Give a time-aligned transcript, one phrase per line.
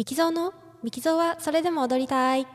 [0.00, 0.54] ミキゾーの？
[0.82, 2.46] ミキゾーはそれでも踊りたい。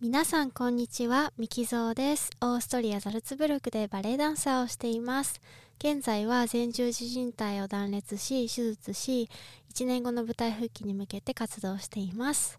[0.00, 1.32] 皆さんこんにちは。
[1.38, 2.32] ミキゾーです。
[2.40, 5.40] オーストリアザルツブルクでバレエダンサーをしています。
[5.78, 9.30] 現在は前十字靭帯を断裂し手術し
[9.72, 12.58] 1年後の舞台復帰に向けて活動しています。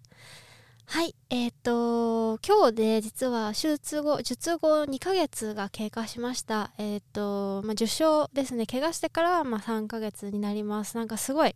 [0.91, 6.71] はいえっ、と今日で実は手術後術後2ヶ月が経過しました。
[6.77, 8.03] えっ、と、まあ、受傷
[8.33, 8.65] ですね。
[8.65, 10.97] 怪我してからはま3ヶ月になります。
[10.97, 11.55] なんかすごい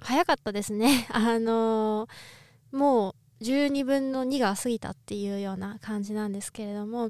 [0.00, 1.06] 早かったですね。
[1.14, 2.08] あの
[2.72, 7.06] もう12分の2が過ぎたっていうような感じなんですけれども。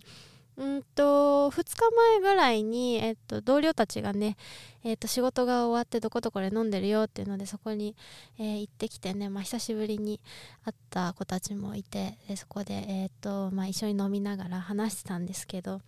[0.56, 4.37] うんと2日前ぐらいに、えっと、同僚たちがね、
[4.84, 7.97] えっと、仕事が終わってどこどこで飲んでるよっていうのでそこに、
[8.38, 10.20] えー、行ってきてね、まあ、久しぶりに
[10.65, 15.80] 会った子たちもいてでそこで、えっとまあ、一緒に飲みながら話してたんですけど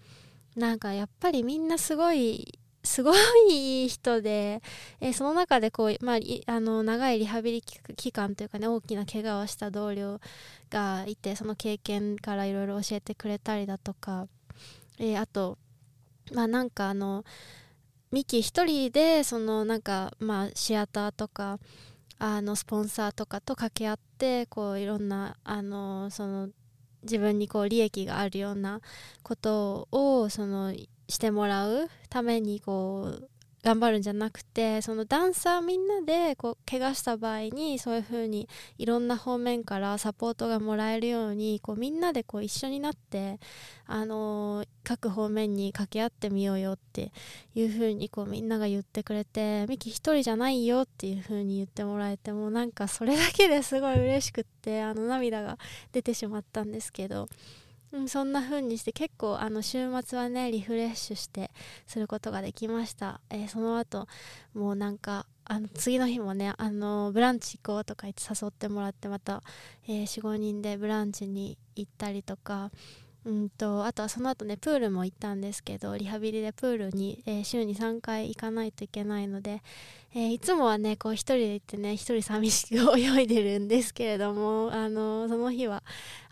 [0.56, 3.15] なんかやっぱりみんなすごいすご
[3.51, 4.62] い人で、
[5.01, 10.20] えー、その中でこう、まあ、あの長いリハビリ期間というかね大きな怪我をした同僚
[10.70, 14.26] がいてその経験からいろいろ教えてくれたりだとか
[14.98, 15.59] えー、あと
[16.32, 17.24] まあなんかあの
[18.10, 21.59] ミキ一人でそのなんかまあシアターとか
[22.18, 26.48] あのスポンサーとかと掛け合ってこういろんなあのその
[27.02, 28.80] 自分にこう利益があるような
[29.23, 30.73] ことをその
[31.08, 33.29] してもらうためにこう
[33.65, 43.40] 頑張るんじゃなくてそのダンサーみんなでこう怪我した場合にそういう風にいろんな方面からサポートがもらえるようにこうみんなでこう一緒になって、
[43.87, 47.10] あのー、各方面に掛け合ってみようよって
[47.54, 55.57] いう風にこうみんなが言ってくれてミキ一人じゃないよっていう風に言ってもらえてもなんかそれだけですごい嬉しくってあの涙が
[55.90, 57.29] 出てしまったんですけど。
[57.95, 61.52] うん、そんな風にして結構あの週末はねリフレッシュして
[61.87, 64.09] することができました、えー、その後
[64.53, 69.42] もうなんかあの次の日もねあのブランチ行こうとか言って誘ってもらってまた、
[69.86, 72.72] えー、45人でブランチに行ったりとか
[73.26, 79.62] うんとあとはその後ねプールも行ったんですけどリハビリでプールに、えー、週に3回行かないといけないので、
[80.14, 85.82] えー、いつもはねこう一人で行ってね一人寂しく泳いでるんですけれどもあのその日は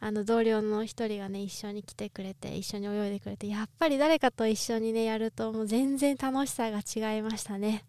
[0.00, 7.84] あの同僚の一人がね一緒に来てくれて一緒に泳いでくれてやっぱり誰かと一緒にねやるともう全然楽しさが違いましたね。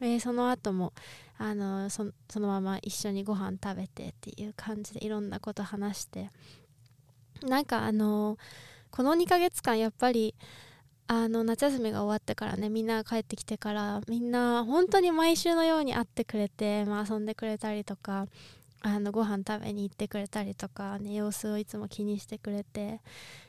[0.00, 0.92] えー、その後も
[1.38, 6.30] あのそのまま一緒にご飯食べてっていう感じでいろんなこと話して
[7.42, 8.38] なんかあの
[8.90, 10.34] この2ヶ月間やっぱり
[11.08, 18.26] あの夏休みが終わってからねみんな帰ってきてからみんな本当に毎週のように会ってくれて、まあ、遊んでくれたりとか
[18.80, 23.00] あのご飯食べに行ってくれたりとか、ね、様子をいつも気にしてくれて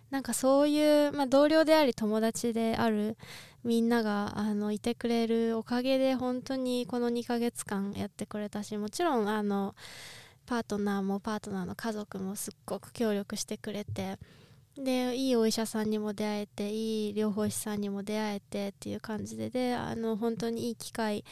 [0.10, 3.18] なんかそういう、まあ、同僚であり友達である
[3.64, 9.76] みんながあのいてくれるおかげで本当にこの2ヶ月間やってくれたしもちろんあの
[10.48, 14.18] パートナーもパートナーの家族もすっごく協力してくれて
[14.78, 21.26] でいいお医者さんにも出会えていい療法士さんにも出会えてっていう感じでであの本当にいい機会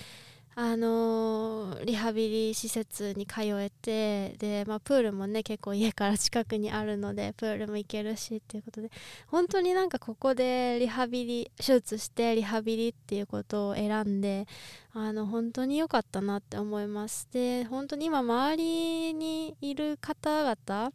[0.58, 8.90] あのリハビリ施設に通えてで、まあ、プールもね結構家から近くにあるのでプールも行けるしっていうことで
[9.28, 14.48] 本当になんかここでリハビリ手術してリハビリっていうことを選んで
[14.94, 17.28] あの本当に良かったなって思います。
[17.34, 20.94] で本当に今周りにいる方々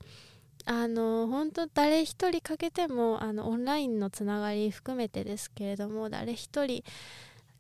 [0.67, 6.83] あの本当誰一人かけてもあのオンラインのつながり含めてですけれども誰一人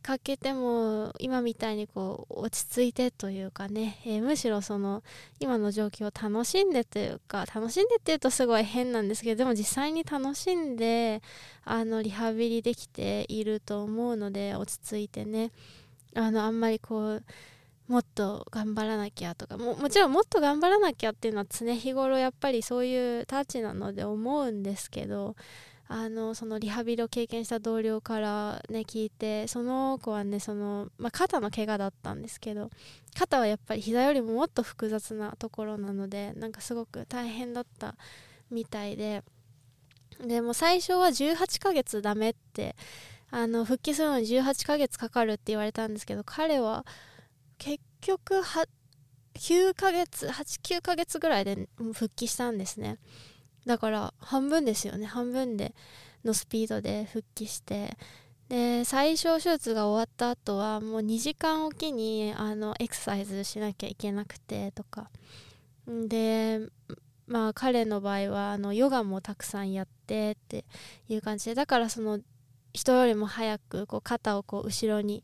[0.03, 5.03] かけても今みたいにこう落ち着いてというかね、えー、むしろその
[5.39, 11.23] 今の状況を楽しんでというか楽しんでっていうとすごい変なんですけどでも実際に楽しんで
[11.65, 15.53] あのリハビリできていると思うので落ち着いてね
[16.15, 17.25] あのあんまりこう
[17.91, 25.35] もっと頑張らなきゃとかももちろんもっと頑張らなきゃっていうのは常日頃やっぱりそういうタッチなので思うんですけど
[25.93, 32.71] あのそのリハビリを経験した同僚からね聞いてその子はねその、まあ、肩の怪我だったんですけど
[33.19, 37.97] 肩はやっぱり膝よりももっと複雑なところなのでなんかすごく大変だった
[38.53, 39.25] みたいで
[40.25, 42.77] でも最初は18ヶ月ダメって
[43.33, 46.87] あの復帰するのに18ヶ月かかるって言われたんですけど彼は
[47.59, 48.67] 結局は
[49.35, 52.99] 9ヶ月89ヶ月ぐらいで復帰したんですね。
[53.71, 55.07] だから半分ですよね。
[55.07, 55.77] 半分で
[56.25, 57.97] のスピードで復帰して。
[58.49, 65.09] で最小手術が終わった後はもう2時間おきにあのエクササイズしなきゃいけなくてとか。
[65.87, 66.59] で
[67.29, 70.65] まあ彼の場合はあのヨガもたくさんやってって
[71.09, 71.55] いう感じで。
[71.55, 72.19] だからその
[72.73, 75.23] 人よりも早くこう肩をこう後ろに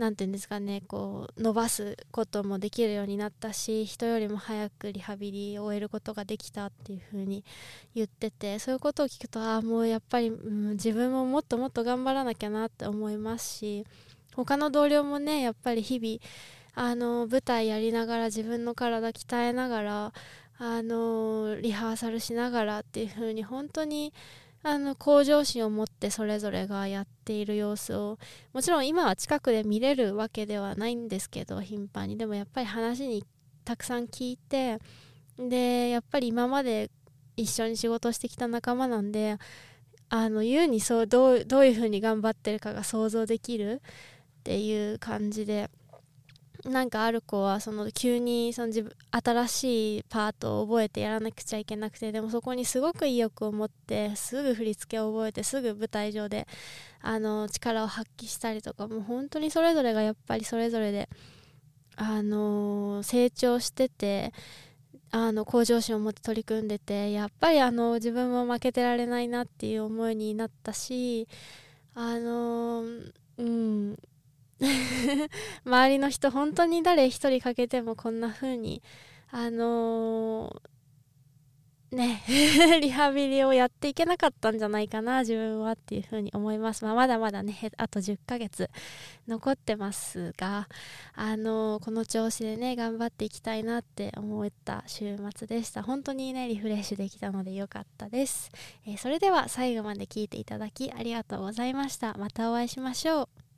[0.00, 7.44] 何て言うんですかねこう伸ばすこともできるようになったし人よりも早くリハビリを終えることができたっていう風に
[7.94, 13.84] 言っててそういうことを聞くとああもうやっぱり、うん、自分ももっともっと頑張らなきゃなって思いますし
[14.34, 16.18] 他の同僚もねやっぱり日々
[16.74, 20.12] あの舞台やりながら自分の体鍛えながら
[20.56, 24.14] あのリハーサルしながらっていう風に本当に
[24.62, 28.18] あの向上心を持ってそれぞれがやっている様子を。
[28.52, 32.18] もちろん今は近くで見れるわけではないんですけど頻繁に。
[32.18, 33.24] でもやっぱり話に
[33.64, 34.78] たくさん聞いて
[35.38, 36.90] でやっぱり今まで
[37.36, 39.38] 一緒に仕事してきた仲間なんで
[40.10, 43.80] あの言うにそうどうどういうふうに頑張ってるかが想像できる
[44.40, 45.70] っていう感じで。
[46.64, 56.46] なんかある子はその急にその自分新しいパートを覚えてやらなくちゃいけなくてでもそこにすごく意欲を持ってすぐ振り付けを覚えてすぐ舞台上で
[57.00, 61.08] あの力を発揮したりとかもう本当にそれぞれがやっぱりそれぞれで
[61.96, 64.32] あの成長してて
[65.12, 71.26] あの向上心を持って取り組んでてやっぱりあの自分も負けてられないなっていう思いになったし
[71.94, 72.84] あの
[73.38, 73.98] うん
[75.64, 78.82] 周りの人本当に誰一人かけてもこんな風に
[79.30, 82.22] あのー、ね
[82.82, 88.68] リハビリをやっていけなかったんじゃないかな自分はっていう風に思います、まあ、まだまだねあと10ヶ月
[89.26, 90.68] 残ってますが
[91.14, 95.82] あのー、この調子でね頑張っていきたいなって思った週末でした。
[95.82, 98.50] 本当にねリフレッシュできたので良かったです、
[98.84, 102.14] えー、それでは最後まで聞いていただきありがとうございました。
[102.18, 103.49] またお会いしましょう。